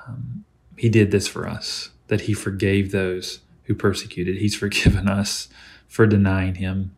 um, 0.06 0.46
he 0.78 0.90
did 0.90 1.10
this 1.10 1.28
for 1.28 1.48
us, 1.48 1.90
that 2.06 2.22
he 2.22 2.36
forgave 2.36 2.92
those 2.92 3.40
who 3.64 3.74
persecuted. 3.74 4.38
He's 4.38 4.56
forgiven 4.56 5.08
us 5.08 5.50
for 5.88 6.06
denying 6.06 6.56
him 6.56 6.96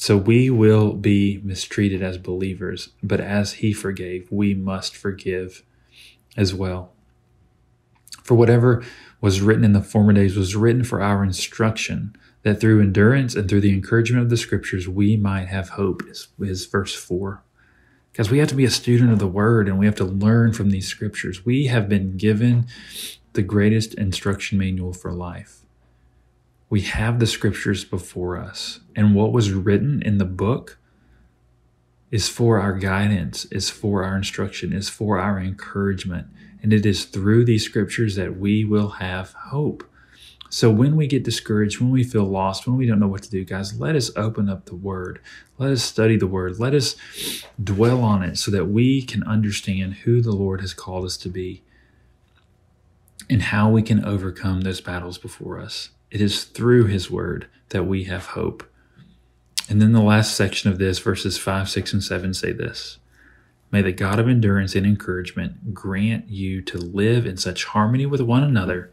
so 0.00 0.16
we 0.16 0.48
will 0.48 0.92
be 0.92 1.40
mistreated 1.42 2.02
as 2.02 2.18
believers, 2.18 2.90
but 3.02 3.20
as 3.20 3.54
he 3.54 3.72
forgave, 3.72 4.30
we 4.30 4.54
must 4.54 4.96
forgive 4.96 5.64
as 6.36 6.54
well. 6.54 6.92
For 8.22 8.36
whatever 8.36 8.84
was 9.20 9.40
written 9.40 9.64
in 9.64 9.72
the 9.72 9.82
former 9.82 10.12
days 10.12 10.36
was 10.36 10.54
written 10.54 10.84
for 10.84 11.02
our 11.02 11.24
instruction, 11.24 12.14
that 12.42 12.60
through 12.60 12.80
endurance 12.80 13.34
and 13.34 13.48
through 13.48 13.60
the 13.60 13.72
encouragement 13.72 14.22
of 14.22 14.30
the 14.30 14.36
scriptures 14.36 14.88
we 14.88 15.16
might 15.16 15.48
have 15.48 15.70
hope, 15.70 16.04
is, 16.08 16.28
is 16.38 16.64
verse 16.66 16.94
4. 16.94 17.42
Because 18.12 18.30
we 18.30 18.38
have 18.38 18.48
to 18.48 18.54
be 18.54 18.64
a 18.64 18.70
student 18.70 19.12
of 19.12 19.18
the 19.18 19.26
word 19.26 19.66
and 19.66 19.80
we 19.80 19.86
have 19.86 19.96
to 19.96 20.04
learn 20.04 20.52
from 20.52 20.70
these 20.70 20.86
scriptures. 20.86 21.44
We 21.44 21.66
have 21.66 21.88
been 21.88 22.16
given 22.16 22.68
the 23.32 23.42
greatest 23.42 23.94
instruction 23.94 24.58
manual 24.58 24.92
for 24.92 25.12
life 25.12 25.64
we 26.70 26.82
have 26.82 27.18
the 27.18 27.26
scriptures 27.26 27.84
before 27.84 28.36
us. 28.36 28.80
And 28.94 29.14
what 29.14 29.32
was 29.32 29.52
written 29.52 30.02
in 30.02 30.18
the 30.18 30.24
book 30.24 30.78
is 32.10 32.28
for 32.28 32.58
our 32.58 32.72
guidance, 32.72 33.44
is 33.46 33.70
for 33.70 34.04
our 34.04 34.16
instruction, 34.16 34.72
is 34.72 34.88
for 34.88 35.18
our 35.18 35.38
encouragement. 35.38 36.26
And 36.62 36.72
it 36.72 36.84
is 36.84 37.04
through 37.04 37.44
these 37.44 37.64
scriptures 37.64 38.16
that 38.16 38.38
we 38.38 38.64
will 38.64 38.88
have 38.90 39.32
hope. 39.32 39.84
So 40.50 40.70
when 40.70 40.96
we 40.96 41.06
get 41.06 41.24
discouraged, 41.24 41.78
when 41.78 41.90
we 41.90 42.02
feel 42.04 42.24
lost, 42.24 42.66
when 42.66 42.76
we 42.76 42.86
don't 42.86 42.98
know 42.98 43.08
what 43.08 43.22
to 43.24 43.30
do, 43.30 43.44
guys, 43.44 43.78
let 43.78 43.94
us 43.94 44.10
open 44.16 44.48
up 44.48 44.64
the 44.64 44.74
word. 44.74 45.20
Let 45.58 45.70
us 45.70 45.82
study 45.82 46.16
the 46.16 46.26
word. 46.26 46.58
Let 46.58 46.74
us 46.74 46.96
dwell 47.62 48.02
on 48.02 48.22
it 48.22 48.38
so 48.38 48.50
that 48.50 48.66
we 48.66 49.02
can 49.02 49.22
understand 49.24 49.94
who 49.94 50.22
the 50.22 50.32
Lord 50.32 50.62
has 50.62 50.72
called 50.72 51.04
us 51.04 51.18
to 51.18 51.28
be 51.28 51.62
and 53.28 53.42
how 53.42 53.68
we 53.68 53.82
can 53.82 54.02
overcome 54.04 54.62
those 54.62 54.80
battles 54.80 55.18
before 55.18 55.60
us. 55.60 55.90
It 56.10 56.20
is 56.20 56.44
through 56.44 56.86
his 56.86 57.10
word 57.10 57.48
that 57.68 57.84
we 57.84 58.04
have 58.04 58.26
hope. 58.26 58.64
And 59.68 59.82
then 59.82 59.92
the 59.92 60.00
last 60.00 60.34
section 60.34 60.70
of 60.70 60.78
this, 60.78 60.98
verses 60.98 61.36
5, 61.36 61.68
6, 61.68 61.92
and 61.92 62.02
7, 62.02 62.34
say 62.34 62.52
this 62.52 62.98
May 63.70 63.82
the 63.82 63.92
God 63.92 64.18
of 64.18 64.28
endurance 64.28 64.74
and 64.74 64.86
encouragement 64.86 65.74
grant 65.74 66.28
you 66.30 66.62
to 66.62 66.78
live 66.78 67.26
in 67.26 67.36
such 67.36 67.66
harmony 67.66 68.06
with 68.06 68.22
one 68.22 68.42
another, 68.42 68.90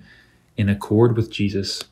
in 0.58 0.68
accord 0.68 1.16
with 1.16 1.32
Jesus, 1.32 1.84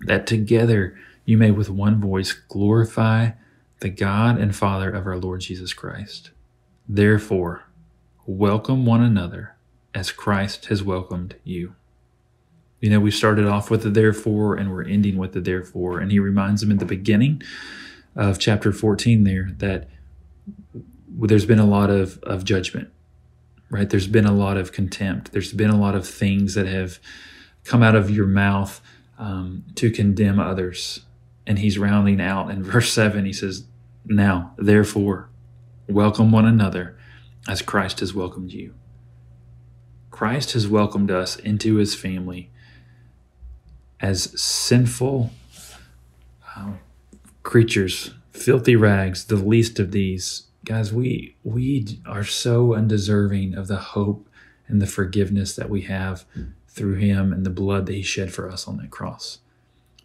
that 0.00 0.26
together 0.26 0.98
you 1.24 1.36
may 1.36 1.50
with 1.50 1.70
one 1.70 2.00
voice 2.00 2.32
glorify 2.32 3.30
the 3.80 3.88
God 3.88 4.38
and 4.38 4.54
Father 4.54 4.90
of 4.90 5.06
our 5.06 5.16
Lord 5.16 5.42
Jesus 5.42 5.72
Christ. 5.72 6.30
Therefore, 6.88 7.64
welcome 8.26 8.86
one 8.86 9.02
another 9.02 9.54
as 9.94 10.10
Christ 10.10 10.66
has 10.66 10.82
welcomed 10.82 11.36
you. 11.44 11.74
You 12.86 12.92
know, 12.92 13.00
we 13.00 13.10
started 13.10 13.48
off 13.48 13.68
with 13.68 13.82
the 13.82 13.90
therefore 13.90 14.54
and 14.54 14.70
we're 14.70 14.84
ending 14.84 15.16
with 15.16 15.32
the 15.32 15.40
therefore. 15.40 15.98
And 15.98 16.12
he 16.12 16.20
reminds 16.20 16.60
them 16.60 16.70
in 16.70 16.78
the 16.78 16.84
beginning 16.84 17.42
of 18.14 18.38
chapter 18.38 18.70
14 18.70 19.24
there 19.24 19.50
that 19.58 19.88
there's 21.18 21.46
been 21.46 21.58
a 21.58 21.66
lot 21.66 21.90
of, 21.90 22.22
of 22.22 22.44
judgment, 22.44 22.90
right? 23.70 23.90
There's 23.90 24.06
been 24.06 24.24
a 24.24 24.32
lot 24.32 24.56
of 24.56 24.70
contempt. 24.70 25.32
There's 25.32 25.52
been 25.52 25.68
a 25.68 25.76
lot 25.76 25.96
of 25.96 26.06
things 26.06 26.54
that 26.54 26.68
have 26.68 27.00
come 27.64 27.82
out 27.82 27.96
of 27.96 28.08
your 28.08 28.28
mouth 28.28 28.80
um, 29.18 29.64
to 29.74 29.90
condemn 29.90 30.38
others. 30.38 31.00
And 31.44 31.58
he's 31.58 31.80
rounding 31.80 32.20
out 32.20 32.52
in 32.52 32.62
verse 32.72 32.92
7, 32.92 33.24
he 33.24 33.32
says, 33.32 33.64
Now, 34.04 34.54
therefore, 34.58 35.28
welcome 35.88 36.30
one 36.30 36.46
another 36.46 36.96
as 37.48 37.62
Christ 37.62 37.98
has 37.98 38.14
welcomed 38.14 38.52
you. 38.52 38.74
Christ 40.12 40.52
has 40.52 40.68
welcomed 40.68 41.10
us 41.10 41.34
into 41.34 41.74
his 41.74 41.96
family 41.96 42.52
as 44.00 44.40
sinful 44.40 45.30
uh, 46.56 46.72
creatures, 47.42 48.12
filthy 48.32 48.76
rags, 48.76 49.24
the 49.24 49.36
least 49.36 49.78
of 49.78 49.92
these. 49.92 50.44
Guys, 50.64 50.92
we 50.92 51.36
we 51.44 52.00
are 52.06 52.24
so 52.24 52.74
undeserving 52.74 53.54
of 53.54 53.68
the 53.68 53.76
hope 53.76 54.28
and 54.68 54.82
the 54.82 54.86
forgiveness 54.86 55.54
that 55.54 55.70
we 55.70 55.82
have 55.82 56.24
through 56.68 56.96
him 56.96 57.32
and 57.32 57.46
the 57.46 57.50
blood 57.50 57.86
that 57.86 57.94
he 57.94 58.02
shed 58.02 58.32
for 58.32 58.50
us 58.50 58.66
on 58.66 58.76
that 58.78 58.90
cross. 58.90 59.38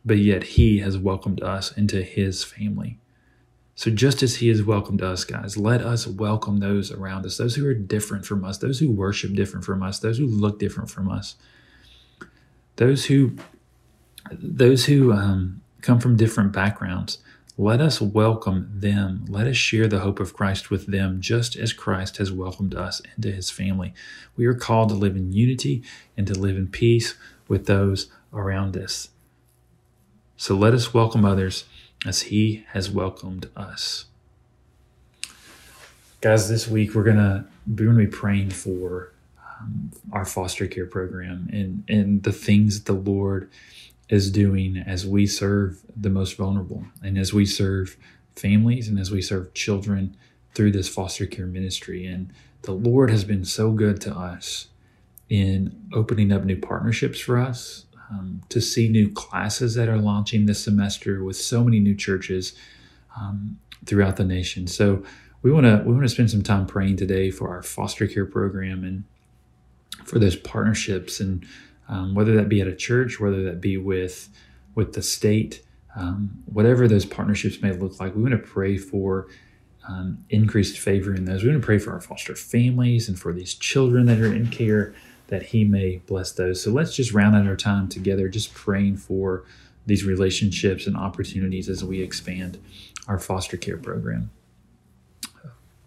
But 0.05 0.17
yet 0.17 0.43
he 0.43 0.79
has 0.79 0.97
welcomed 0.97 1.41
us 1.41 1.71
into 1.71 2.01
his 2.01 2.43
family. 2.43 2.99
So 3.75 3.89
just 3.89 4.21
as 4.21 4.35
he 4.35 4.49
has 4.49 4.61
welcomed 4.61 5.01
us, 5.01 5.23
guys, 5.23 5.57
let 5.57 5.81
us 5.81 6.05
welcome 6.05 6.57
those 6.57 6.91
around 6.91 7.25
us, 7.25 7.37
those 7.37 7.55
who 7.55 7.65
are 7.65 7.73
different 7.73 8.25
from 8.25 8.43
us, 8.45 8.59
those 8.59 8.79
who 8.79 8.91
worship 8.91 9.33
different 9.33 9.65
from 9.65 9.81
us, 9.81 9.99
those 9.99 10.17
who 10.17 10.27
look 10.27 10.59
different 10.59 10.89
from 10.89 11.09
us, 11.09 11.35
those 12.75 13.05
who 13.05 13.35
those 14.31 14.85
who 14.85 15.11
um, 15.11 15.61
come 15.81 15.99
from 15.99 16.15
different 16.15 16.51
backgrounds, 16.51 17.19
let 17.57 17.81
us 17.81 18.01
welcome 18.01 18.71
them. 18.73 19.25
Let 19.27 19.45
us 19.45 19.57
share 19.57 19.87
the 19.87 19.99
hope 19.99 20.19
of 20.19 20.33
Christ 20.33 20.71
with 20.71 20.87
them, 20.87 21.21
just 21.21 21.55
as 21.55 21.73
Christ 21.73 22.17
has 22.17 22.31
welcomed 22.31 22.73
us 22.73 23.01
into 23.15 23.31
his 23.31 23.49
family. 23.49 23.93
We 24.35 24.45
are 24.45 24.53
called 24.53 24.89
to 24.89 24.95
live 24.95 25.15
in 25.15 25.31
unity 25.31 25.83
and 26.15 26.25
to 26.27 26.33
live 26.33 26.57
in 26.57 26.67
peace 26.69 27.15
with 27.47 27.65
those 27.65 28.09
around 28.33 28.77
us. 28.77 29.09
So 30.37 30.55
let 30.55 30.73
us 30.73 30.93
welcome 30.93 31.25
others 31.25 31.65
as 32.05 32.23
he 32.23 32.65
has 32.69 32.89
welcomed 32.89 33.49
us. 33.55 34.05
Guys, 36.21 36.49
this 36.49 36.67
week 36.67 36.95
we're 36.95 37.03
gonna 37.03 37.47
we're 37.67 37.87
gonna 37.87 37.97
be 37.97 38.07
praying 38.07 38.51
for 38.51 39.11
um, 39.37 39.91
our 40.11 40.25
foster 40.25 40.67
care 40.67 40.85
program 40.85 41.49
and, 41.51 41.83
and 41.87 42.23
the 42.23 42.31
things 42.31 42.81
that 42.81 42.91
the 42.91 42.99
Lord 42.99 43.49
is 44.11 44.29
doing 44.29 44.77
as 44.77 45.07
we 45.07 45.25
serve 45.25 45.81
the 45.95 46.09
most 46.09 46.35
vulnerable 46.35 46.85
and 47.01 47.17
as 47.17 47.33
we 47.33 47.45
serve 47.45 47.97
families 48.35 48.87
and 48.87 48.99
as 48.99 49.09
we 49.09 49.21
serve 49.21 49.53
children 49.53 50.15
through 50.53 50.71
this 50.71 50.89
foster 50.89 51.25
care 51.25 51.47
ministry. 51.47 52.05
And 52.05 52.31
the 52.63 52.73
Lord 52.73 53.09
has 53.09 53.23
been 53.23 53.45
so 53.45 53.71
good 53.71 54.01
to 54.01 54.13
us 54.13 54.67
in 55.29 55.87
opening 55.93 56.31
up 56.31 56.43
new 56.43 56.57
partnerships 56.57 57.21
for 57.21 57.37
us, 57.37 57.85
um, 58.11 58.41
to 58.49 58.59
see 58.59 58.89
new 58.89 59.09
classes 59.09 59.75
that 59.75 59.87
are 59.87 59.97
launching 59.97 60.45
this 60.45 60.61
semester 60.61 61.23
with 61.23 61.37
so 61.37 61.63
many 61.63 61.79
new 61.79 61.95
churches 61.95 62.53
um, 63.17 63.57
throughout 63.85 64.17
the 64.17 64.25
nation. 64.25 64.67
So 64.67 65.03
we 65.41 65.51
want 65.51 65.65
to 65.65 65.81
we 65.85 65.93
want 65.93 66.03
to 66.03 66.09
spend 66.09 66.29
some 66.29 66.43
time 66.43 66.65
praying 66.65 66.97
today 66.97 67.31
for 67.31 67.49
our 67.49 67.63
foster 67.63 68.07
care 68.07 68.25
program 68.25 68.83
and 68.83 69.05
for 70.05 70.19
those 70.19 70.35
partnerships 70.35 71.21
and 71.21 71.45
um, 71.91 72.15
whether 72.15 72.35
that 72.35 72.49
be 72.49 72.61
at 72.61 72.67
a 72.67 72.75
church, 72.75 73.19
whether 73.19 73.43
that 73.43 73.61
be 73.61 73.77
with 73.77 74.29
with 74.73 74.93
the 74.93 75.01
state, 75.01 75.61
um, 75.95 76.41
whatever 76.45 76.87
those 76.87 77.05
partnerships 77.05 77.61
may 77.61 77.73
look 77.73 77.99
like. 77.99 78.15
We 78.15 78.21
want 78.21 78.33
to 78.33 78.37
pray 78.37 78.77
for 78.77 79.27
um, 79.87 80.23
increased 80.29 80.79
favor 80.79 81.13
in 81.13 81.25
those. 81.25 81.43
We 81.43 81.49
want 81.49 81.61
to 81.61 81.65
pray 81.65 81.77
for 81.77 81.91
our 81.91 81.99
foster 81.99 82.35
families 82.35 83.09
and 83.09 83.19
for 83.19 83.33
these 83.33 83.53
children 83.53 84.05
that 84.05 84.19
are 84.19 84.33
in 84.33 84.47
care 84.47 84.95
that 85.27 85.43
He 85.43 85.65
may 85.65 85.97
bless 85.97 86.31
those. 86.31 86.63
So 86.63 86.71
let's 86.71 86.95
just 86.95 87.11
round 87.11 87.35
out 87.35 87.45
our 87.45 87.57
time 87.57 87.89
together, 87.89 88.29
just 88.29 88.53
praying 88.53 88.97
for 88.97 89.43
these 89.85 90.05
relationships 90.05 90.87
and 90.87 90.95
opportunities 90.95 91.67
as 91.67 91.83
we 91.83 92.01
expand 92.01 92.57
our 93.07 93.19
foster 93.19 93.57
care 93.57 93.77
program. 93.77 94.31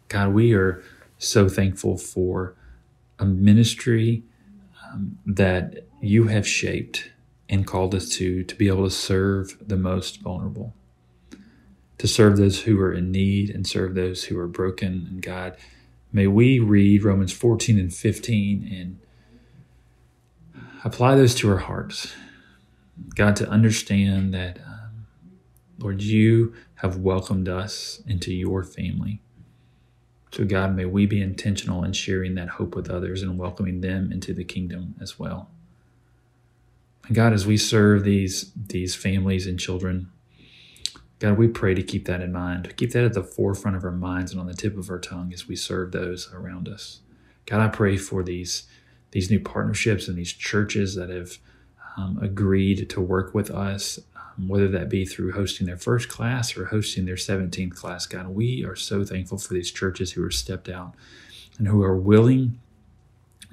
God, 0.08 0.34
we 0.34 0.52
are 0.52 0.82
so 1.16 1.48
thankful 1.48 1.96
for 1.96 2.54
a 3.18 3.24
ministry 3.24 4.24
um, 4.94 5.18
that 5.26 5.86
you 6.00 6.28
have 6.28 6.46
shaped 6.46 7.10
and 7.48 7.66
called 7.66 7.94
us 7.94 8.08
to, 8.08 8.44
to 8.44 8.54
be 8.54 8.68
able 8.68 8.84
to 8.84 8.90
serve 8.90 9.56
the 9.66 9.76
most 9.76 10.20
vulnerable, 10.20 10.72
to 11.98 12.06
serve 12.06 12.36
those 12.36 12.62
who 12.62 12.80
are 12.80 12.92
in 12.92 13.10
need 13.10 13.50
and 13.50 13.66
serve 13.66 13.94
those 13.94 14.24
who 14.24 14.38
are 14.38 14.46
broken. 14.46 15.06
And 15.10 15.22
God, 15.22 15.56
may 16.12 16.26
we 16.26 16.58
read 16.58 17.02
Romans 17.02 17.32
14 17.32 17.78
and 17.78 17.92
15 17.92 18.70
and 18.72 18.98
apply 20.84 21.16
those 21.16 21.34
to 21.36 21.50
our 21.50 21.58
hearts. 21.58 22.14
God, 23.14 23.34
to 23.36 23.48
understand 23.48 24.32
that, 24.34 24.58
um, 24.64 25.06
Lord, 25.78 26.02
you 26.02 26.54
have 26.76 26.98
welcomed 26.98 27.48
us 27.48 28.00
into 28.06 28.32
your 28.32 28.62
family. 28.62 29.20
So, 30.34 30.44
God, 30.44 30.74
may 30.74 30.84
we 30.84 31.06
be 31.06 31.22
intentional 31.22 31.84
in 31.84 31.92
sharing 31.92 32.34
that 32.34 32.48
hope 32.48 32.74
with 32.74 32.90
others 32.90 33.22
and 33.22 33.38
welcoming 33.38 33.82
them 33.82 34.10
into 34.10 34.34
the 34.34 34.42
kingdom 34.42 34.96
as 35.00 35.16
well. 35.16 35.48
And 37.06 37.14
God, 37.14 37.32
as 37.32 37.46
we 37.46 37.56
serve 37.56 38.02
these, 38.02 38.50
these 38.56 38.96
families 38.96 39.46
and 39.46 39.60
children, 39.60 40.10
God, 41.20 41.38
we 41.38 41.46
pray 41.46 41.74
to 41.74 41.84
keep 41.84 42.06
that 42.06 42.20
in 42.20 42.32
mind, 42.32 42.76
keep 42.76 42.90
that 42.90 43.04
at 43.04 43.12
the 43.12 43.22
forefront 43.22 43.76
of 43.76 43.84
our 43.84 43.92
minds 43.92 44.32
and 44.32 44.40
on 44.40 44.48
the 44.48 44.54
tip 44.54 44.76
of 44.76 44.90
our 44.90 44.98
tongue 44.98 45.32
as 45.32 45.46
we 45.46 45.54
serve 45.54 45.92
those 45.92 46.28
around 46.34 46.68
us. 46.68 46.98
God, 47.46 47.60
I 47.60 47.68
pray 47.68 47.96
for 47.96 48.24
these, 48.24 48.64
these 49.12 49.30
new 49.30 49.38
partnerships 49.38 50.08
and 50.08 50.18
these 50.18 50.32
churches 50.32 50.96
that 50.96 51.10
have 51.10 51.38
um, 51.96 52.18
agreed 52.20 52.90
to 52.90 53.00
work 53.00 53.34
with 53.34 53.52
us 53.52 54.00
whether 54.38 54.68
that 54.68 54.88
be 54.88 55.04
through 55.04 55.32
hosting 55.32 55.66
their 55.66 55.76
first 55.76 56.08
class 56.08 56.56
or 56.56 56.66
hosting 56.66 57.04
their 57.04 57.14
17th 57.14 57.74
class. 57.74 58.06
God, 58.06 58.28
we 58.28 58.64
are 58.64 58.76
so 58.76 59.04
thankful 59.04 59.38
for 59.38 59.54
these 59.54 59.70
churches 59.70 60.12
who 60.12 60.24
are 60.24 60.30
stepped 60.30 60.68
out 60.68 60.94
and 61.58 61.68
who 61.68 61.82
are 61.82 61.96
willing 61.96 62.60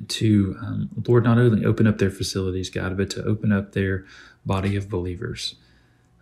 to, 0.07 0.55
um, 0.61 0.89
Lord, 1.07 1.23
not 1.23 1.37
only 1.37 1.65
open 1.65 1.85
up 1.85 1.99
their 1.99 2.09
facilities, 2.09 2.69
God, 2.69 2.97
but 2.97 3.09
to 3.11 3.23
open 3.23 3.51
up 3.51 3.73
their 3.73 4.05
body 4.45 4.75
of 4.75 4.89
believers 4.89 5.55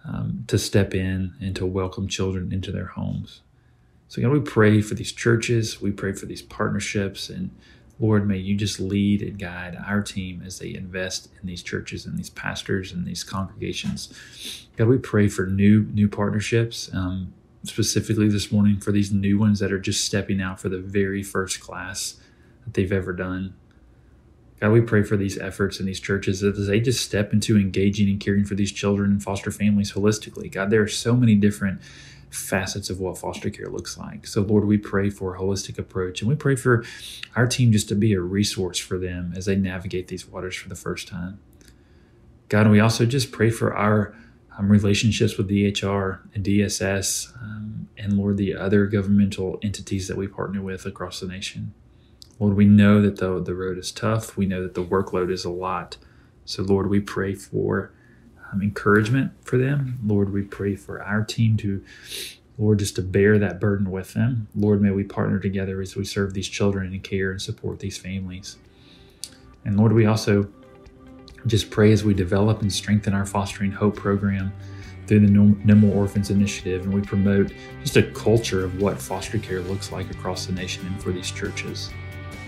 um, 0.05 0.43
to 0.47 0.57
step 0.57 0.93
in 0.93 1.33
and 1.39 1.55
to 1.55 1.65
welcome 1.65 2.07
children 2.07 2.51
into 2.51 2.71
their 2.71 2.87
homes. 2.87 3.41
So, 4.07 4.21
God, 4.21 4.31
we 4.31 4.39
pray 4.39 4.81
for 4.81 4.95
these 4.95 5.11
churches, 5.11 5.81
we 5.81 5.91
pray 5.91 6.13
for 6.13 6.25
these 6.25 6.41
partnerships, 6.41 7.29
and 7.29 7.51
Lord, 7.99 8.27
may 8.27 8.37
you 8.37 8.55
just 8.55 8.79
lead 8.79 9.21
and 9.21 9.37
guide 9.37 9.77
our 9.85 10.01
team 10.01 10.41
as 10.45 10.59
they 10.59 10.73
invest 10.73 11.29
in 11.41 11.47
these 11.47 11.61
churches 11.61 12.05
and 12.05 12.17
these 12.17 12.29
pastors 12.29 12.93
and 12.93 13.05
these 13.05 13.23
congregations. 13.23 14.67
God, 14.77 14.87
we 14.87 14.97
pray 14.97 15.27
for 15.27 15.45
new 15.45 15.83
new 15.91 16.07
partnerships, 16.07 16.89
um, 16.93 17.33
specifically 17.63 18.29
this 18.29 18.51
morning 18.51 18.79
for 18.79 18.93
these 18.93 19.11
new 19.11 19.37
ones 19.37 19.59
that 19.59 19.73
are 19.73 19.79
just 19.79 20.05
stepping 20.05 20.41
out 20.41 20.61
for 20.61 20.69
the 20.69 20.79
very 20.79 21.21
first 21.21 21.59
class 21.59 22.15
that 22.63 22.73
they've 22.73 22.91
ever 22.91 23.11
done. 23.11 23.53
God, 24.61 24.71
we 24.71 24.81
pray 24.81 25.03
for 25.03 25.17
these 25.17 25.37
efforts 25.37 25.79
in 25.79 25.85
these 25.85 25.99
churches 25.99 26.43
as 26.43 26.67
they 26.67 26.79
just 26.79 27.03
step 27.03 27.31
into 27.33 27.57
engaging 27.57 28.09
and 28.09 28.19
caring 28.19 28.45
for 28.45 28.55
these 28.55 28.71
children 28.71 29.11
and 29.11 29.23
foster 29.23 29.51
families 29.51 29.93
holistically. 29.93 30.51
God, 30.51 30.69
there 30.69 30.81
are 30.81 30.87
so 30.87 31.15
many 31.15 31.35
different 31.35 31.81
facets 32.29 32.89
of 32.89 32.99
what 32.99 33.17
foster 33.17 33.49
care 33.49 33.69
looks 33.69 33.97
like. 33.97 34.27
So, 34.27 34.41
Lord, 34.41 34.65
we 34.65 34.77
pray 34.77 35.09
for 35.09 35.35
a 35.35 35.39
holistic 35.39 35.79
approach 35.79 36.21
and 36.21 36.29
we 36.29 36.35
pray 36.35 36.55
for 36.55 36.83
our 37.35 37.47
team 37.47 37.71
just 37.71 37.89
to 37.89 37.95
be 37.95 38.13
a 38.13 38.21
resource 38.21 38.77
for 38.77 38.97
them 38.97 39.33
as 39.35 39.45
they 39.45 39.55
navigate 39.55 40.07
these 40.07 40.27
waters 40.27 40.55
for 40.55 40.69
the 40.69 40.75
first 40.75 41.07
time. 41.07 41.39
God, 42.49 42.61
and 42.61 42.71
we 42.71 42.79
also 42.79 43.05
just 43.05 43.31
pray 43.31 43.49
for 43.49 43.75
our 43.75 44.15
um, 44.57 44.69
relationships 44.69 45.37
with 45.37 45.49
DHR 45.49 46.19
and 46.33 46.43
DSS 46.43 47.35
um, 47.41 47.87
and, 47.97 48.17
Lord, 48.17 48.37
the 48.37 48.55
other 48.55 48.85
governmental 48.87 49.59
entities 49.61 50.07
that 50.07 50.17
we 50.17 50.27
partner 50.27 50.61
with 50.61 50.85
across 50.85 51.19
the 51.19 51.27
nation. 51.27 51.73
Lord, 52.39 52.55
we 52.55 52.65
know 52.65 53.01
that 53.01 53.17
the, 53.17 53.41
the 53.41 53.53
road 53.53 53.77
is 53.77 53.91
tough. 53.91 54.37
We 54.37 54.45
know 54.45 54.61
that 54.63 54.73
the 54.73 54.83
workload 54.83 55.31
is 55.31 55.45
a 55.45 55.49
lot. 55.49 55.97
So, 56.45 56.63
Lord, 56.63 56.89
we 56.89 56.99
pray 56.99 57.35
for 57.35 57.91
um, 58.51 58.61
encouragement 58.61 59.31
for 59.43 59.57
them. 59.57 59.99
Lord, 60.05 60.31
we 60.31 60.41
pray 60.43 60.75
for 60.75 61.01
our 61.03 61.23
team 61.23 61.57
to, 61.57 61.83
Lord, 62.57 62.79
just 62.79 62.95
to 62.95 63.01
bear 63.01 63.37
that 63.39 63.59
burden 63.59 63.91
with 63.91 64.13
them. 64.13 64.47
Lord, 64.55 64.81
may 64.81 64.91
we 64.91 65.03
partner 65.03 65.39
together 65.39 65.81
as 65.81 65.95
we 65.95 66.05
serve 66.05 66.33
these 66.33 66.47
children 66.47 66.93
and 66.93 67.03
care 67.03 67.31
and 67.31 67.41
support 67.41 67.79
these 67.79 67.97
families. 67.97 68.57
And 69.65 69.77
Lord, 69.77 69.93
we 69.93 70.05
also 70.05 70.49
just 71.47 71.69
pray 71.69 71.91
as 71.91 72.03
we 72.03 72.13
develop 72.13 72.61
and 72.61 72.71
strengthen 72.71 73.13
our 73.13 73.25
Fostering 73.25 73.71
Hope 73.71 73.95
program 73.95 74.51
through 75.07 75.21
the 75.21 75.31
No 75.31 75.75
More 75.75 75.95
Orphans 75.95 76.29
Initiative, 76.29 76.83
and 76.83 76.93
we 76.93 77.01
promote 77.01 77.51
just 77.81 77.97
a 77.97 78.03
culture 78.03 78.63
of 78.63 78.79
what 78.79 79.01
foster 79.01 79.39
care 79.39 79.61
looks 79.61 79.91
like 79.91 80.11
across 80.11 80.45
the 80.45 80.53
nation 80.53 80.85
and 80.85 81.01
for 81.01 81.11
these 81.11 81.31
churches. 81.31 81.89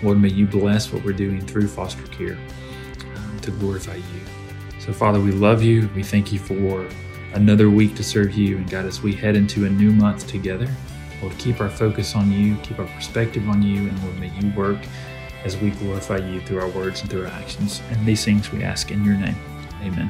Lord, 0.04 0.20
may 0.20 0.30
you 0.30 0.46
bless 0.46 0.94
what 0.94 1.04
we're 1.04 1.14
doing 1.14 1.42
through 1.42 1.68
foster 1.68 2.06
care 2.08 2.38
um, 3.16 3.40
to 3.42 3.52
glorify 3.52 3.96
you. 3.96 4.41
So, 4.82 4.92
Father, 4.92 5.20
we 5.20 5.32
love 5.32 5.62
you. 5.62 5.88
We 5.96 6.02
thank 6.02 6.34
you 6.34 6.40
for 6.40 6.90
another 7.34 7.70
week 7.70 7.96
to 7.98 8.04
serve 8.04 8.34
you. 8.34 8.58
And 8.58 8.68
God, 8.68 8.86
as 8.86 9.04
we 9.04 9.14
head 9.14 9.36
into 9.36 9.66
a 9.66 9.70
new 9.70 9.92
month 9.92 10.26
together, 10.26 10.68
Lord, 11.22 11.38
keep 11.38 11.62
our 11.62 11.70
focus 11.70 12.16
on 12.16 12.32
you, 12.32 12.56
keep 12.64 12.80
our 12.80 12.88
perspective 12.88 13.48
on 13.48 13.62
you, 13.62 13.88
and 13.88 14.04
Lord, 14.04 14.20
may 14.20 14.30
you 14.40 14.52
work 14.56 14.80
as 15.46 15.56
we 15.56 15.70
glorify 15.70 16.18
you 16.18 16.42
through 16.42 16.62
our 16.62 16.70
words 16.70 17.02
and 17.02 17.12
through 17.12 17.26
our 17.26 17.32
actions. 17.32 17.80
And 17.92 18.04
these 18.08 18.26
things 18.26 18.52
we 18.52 18.64
ask 18.64 18.90
in 18.90 19.06
your 19.06 19.16
name. 19.16 19.36
Amen. 19.84 20.10